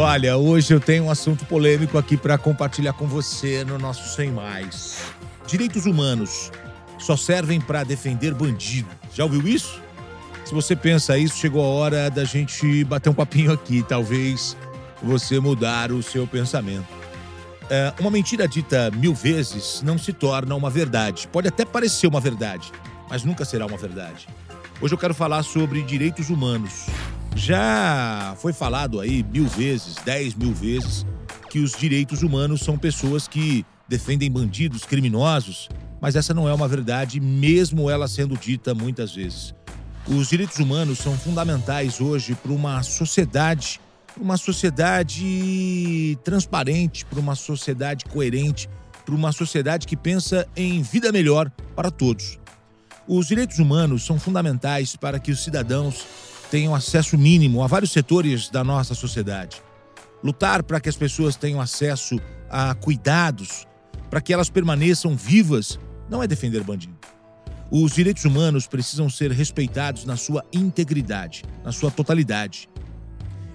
[0.00, 4.30] Olha, hoje eu tenho um assunto polêmico aqui para compartilhar com você no nosso Sem
[4.30, 5.02] Mais.
[5.44, 6.52] Direitos humanos
[7.00, 8.88] só servem para defender bandido.
[9.12, 9.82] Já ouviu isso?
[10.44, 14.56] Se você pensa isso, chegou a hora da gente bater um papinho aqui, talvez
[15.02, 16.86] você mudar o seu pensamento.
[17.68, 21.26] É, uma mentira dita mil vezes não se torna uma verdade.
[21.26, 22.70] Pode até parecer uma verdade,
[23.10, 24.28] mas nunca será uma verdade.
[24.80, 26.86] Hoje eu quero falar sobre direitos humanos.
[27.34, 31.06] Já foi falado aí mil vezes, dez mil vezes,
[31.50, 35.68] que os direitos humanos são pessoas que defendem bandidos, criminosos,
[36.00, 39.54] mas essa não é uma verdade, mesmo ela sendo dita muitas vezes.
[40.06, 43.80] Os direitos humanos são fundamentais hoje para uma sociedade,
[44.14, 48.68] para uma sociedade transparente, para uma sociedade coerente,
[49.04, 52.38] para uma sociedade que pensa em vida melhor para todos.
[53.06, 56.06] Os direitos humanos são fundamentais para que os cidadãos
[56.50, 59.62] tenham acesso mínimo a vários setores da nossa sociedade.
[60.22, 62.18] Lutar para que as pessoas tenham acesso
[62.50, 63.66] a cuidados,
[64.10, 66.96] para que elas permaneçam vivas, não é defender bandido.
[67.70, 72.68] Os direitos humanos precisam ser respeitados na sua integridade, na sua totalidade.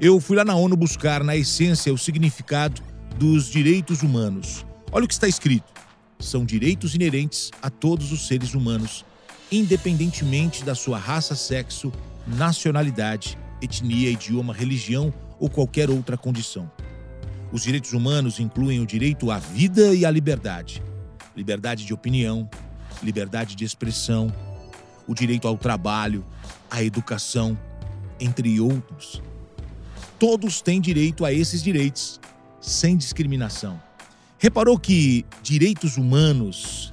[0.00, 2.80] Eu fui lá na ONU buscar, na essência, o significado
[3.16, 4.64] dos direitos humanos.
[4.92, 5.72] Olha o que está escrito:
[6.20, 9.04] são direitos inerentes a todos os seres humanos,
[9.50, 11.92] independentemente da sua raça, sexo,
[12.26, 16.70] nacionalidade, etnia, idioma, religião ou qualquer outra condição.
[17.52, 20.82] Os direitos humanos incluem o direito à vida e à liberdade,
[21.36, 22.48] liberdade de opinião,
[23.02, 24.32] liberdade de expressão,
[25.06, 26.24] o direito ao trabalho,
[26.70, 27.56] à educação,
[28.18, 29.22] entre outros.
[30.18, 32.20] Todos têm direito a esses direitos,
[32.60, 33.80] sem discriminação.
[34.38, 36.92] Reparou que direitos humanos,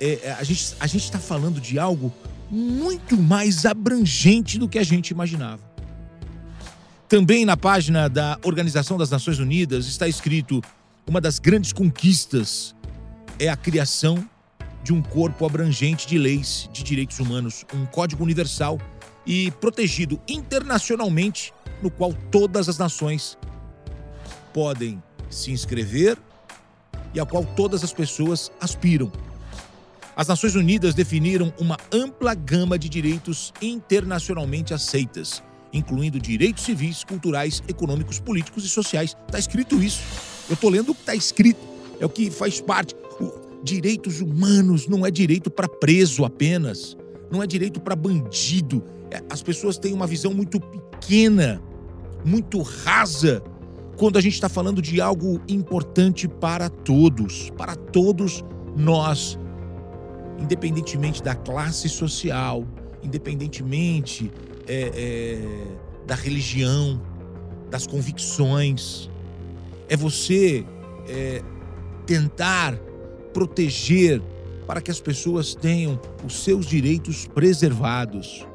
[0.00, 2.12] é, é a gente a está falando de algo
[2.50, 5.62] muito mais abrangente do que a gente imaginava.
[7.08, 10.62] Também na página da Organização das Nações Unidas está escrito:
[11.06, 12.74] uma das grandes conquistas
[13.38, 14.28] é a criação
[14.82, 18.78] de um corpo abrangente de leis de direitos humanos, um código universal
[19.26, 23.36] e protegido internacionalmente, no qual todas as nações
[24.52, 26.16] podem se inscrever
[27.14, 29.10] e ao qual todas as pessoas aspiram.
[30.18, 35.40] As Nações Unidas definiram uma ampla gama de direitos internacionalmente aceitas,
[35.72, 39.16] incluindo direitos civis, culturais, econômicos, políticos e sociais.
[39.26, 40.02] Está escrito isso.
[40.48, 41.60] Eu estou lendo o que está escrito.
[42.00, 42.96] É o que faz parte.
[43.62, 46.96] Direitos humanos não é direito para preso apenas.
[47.30, 48.82] Não é direito para bandido.
[49.12, 51.62] É, as pessoas têm uma visão muito pequena,
[52.24, 53.40] muito rasa,
[53.96, 58.44] quando a gente está falando de algo importante para todos, para todos
[58.76, 59.38] nós
[60.38, 62.64] independentemente da classe social,
[63.02, 64.30] independentemente
[64.66, 67.00] é, é, da religião,
[67.70, 69.10] das convicções.
[69.88, 70.64] É você
[71.08, 71.42] é,
[72.06, 72.76] tentar
[73.32, 74.22] proteger
[74.66, 78.46] para que as pessoas tenham os seus direitos preservados.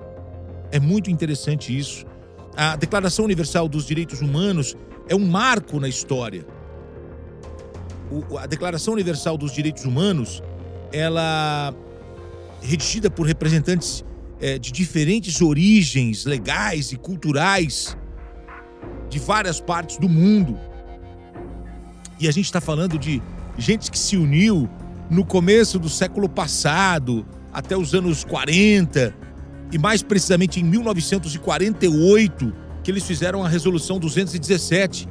[0.72, 2.06] É muito interessante isso.
[2.56, 4.76] A Declaração Universal dos Direitos Humanos
[5.08, 6.46] é um marco na história.
[8.12, 10.44] O, a Declaração Universal dos Direitos Humanos
[10.94, 11.74] ela
[12.62, 14.06] redigida por representantes
[14.40, 17.98] é, de diferentes origens legais e culturais
[19.09, 20.58] de várias partes do mundo.
[22.20, 23.22] E a gente está falando de
[23.58, 24.70] gente que se uniu
[25.09, 29.16] no começo do século passado, até os anos 40,
[29.72, 32.53] e mais precisamente em 1948,
[32.84, 35.08] que eles fizeram a Resolução 217,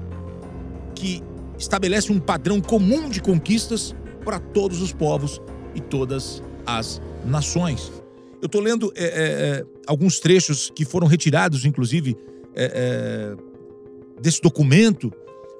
[0.95, 1.23] que
[1.59, 3.95] estabelece um padrão comum de conquistas
[4.25, 5.41] para todos os povos
[5.75, 7.93] e todas as nações.
[8.41, 12.17] Eu estou lendo é, é, é, alguns trechos que foram retirados, inclusive,
[12.55, 13.53] é, é
[14.21, 15.13] desse documento,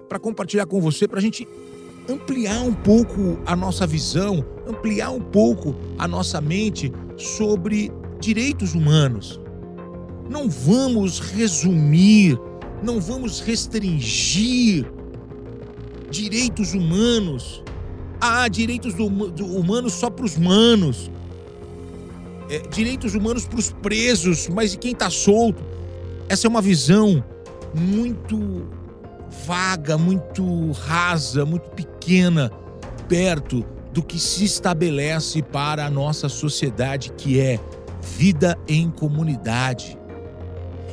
[0.09, 1.49] para compartilhar com você, para a gente
[2.09, 7.91] ampliar um pouco a nossa visão, ampliar um pouco a nossa mente sobre
[8.21, 9.41] direitos humanos.
[10.29, 12.39] Não vamos resumir,
[12.83, 14.87] não vamos restringir
[16.11, 17.63] direitos humanos
[18.23, 21.11] há direitos do, do humanos só para os manos.
[22.49, 25.65] É, direitos humanos para os presos, mas e quem está solto?
[26.29, 27.23] Essa é uma visão
[27.75, 28.69] muito
[29.45, 32.51] vaga, muito rasa, muito pequena,
[33.09, 37.59] perto do que se estabelece para a nossa sociedade, que é
[38.01, 39.99] vida em comunidade,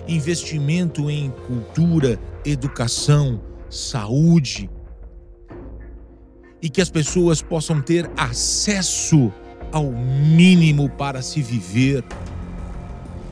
[0.07, 3.39] investimento em cultura, educação,
[3.69, 4.69] saúde,
[6.61, 9.31] e que as pessoas possam ter acesso
[9.71, 12.03] ao mínimo para se viver.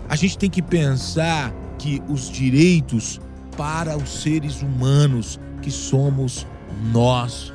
[0.09, 3.19] A gente tem que pensar que os direitos
[3.57, 6.45] para os seres humanos que somos
[6.91, 7.51] nós.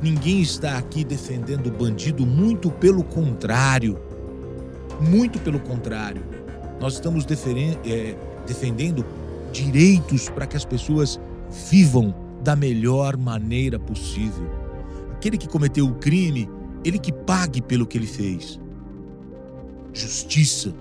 [0.00, 3.98] Ninguém está aqui defendendo o bandido, muito pelo contrário.
[5.00, 6.22] Muito pelo contrário.
[6.78, 8.14] Nós estamos é,
[8.46, 9.04] defendendo
[9.50, 11.18] direitos para que as pessoas
[11.70, 12.14] vivam
[12.44, 14.48] da melhor maneira possível.
[15.12, 16.48] Aquele que cometeu o crime,
[16.84, 18.60] ele que pague pelo que ele fez.
[19.94, 20.74] Justiça.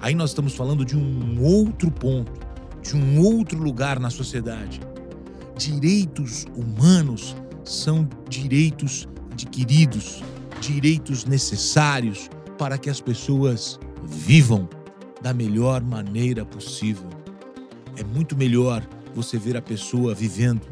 [0.00, 2.32] Aí nós estamos falando de um outro ponto,
[2.82, 4.80] de um outro lugar na sociedade.
[5.56, 10.24] Direitos humanos são direitos adquiridos,
[10.60, 12.28] direitos necessários
[12.58, 14.68] para que as pessoas vivam
[15.22, 17.08] da melhor maneira possível.
[17.96, 20.66] É muito melhor você ver a pessoa vivendo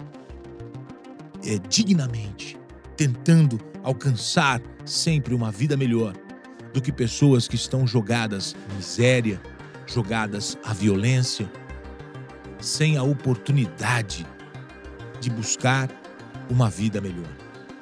[1.45, 2.59] é, dignamente,
[2.97, 6.15] tentando alcançar sempre uma vida melhor,
[6.73, 9.41] do que pessoas que estão jogadas à miséria,
[9.87, 11.51] jogadas à violência,
[12.61, 14.27] sem a oportunidade
[15.21, 15.91] de buscar
[16.49, 17.29] uma vida melhor.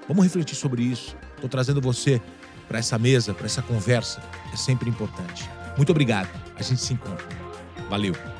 [0.08, 1.16] Vamos refletir sobre isso.
[1.34, 2.20] Estou trazendo você
[2.66, 4.22] para essa mesa, para essa conversa.
[4.52, 5.48] É sempre importante.
[5.76, 6.28] Muito obrigado.
[6.56, 7.26] A gente se encontra.
[7.88, 8.39] Valeu.